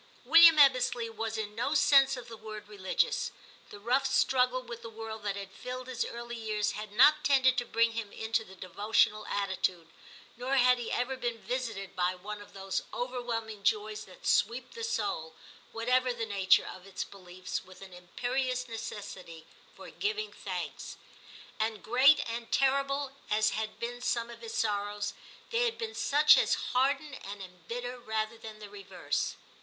[0.25, 3.29] William Ebbesley was in no sense of the word religious;
[3.69, 7.55] the rough struggle with the world that had filled his early years had not tended
[7.55, 9.89] to bring him into the devotional atti tude,
[10.35, 14.05] nor had he ever been visited by one of XII TIM 289 those overwhelming joys
[14.05, 15.35] that sweep the saul,
[15.71, 19.45] whatever the nature of its beliefs, with an imperious necessity
[19.75, 20.97] for giving thanks.
[21.59, 25.13] And great and terrible as had been some of his sorrows,
[25.51, 29.35] they had been such as harden and embitter rather than the reverse.